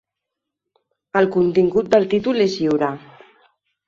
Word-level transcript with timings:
El 1.19 1.29
contingut 1.35 1.91
del 1.97 2.07
títol 2.13 2.45
és 2.47 2.57
lliure. 2.63 2.89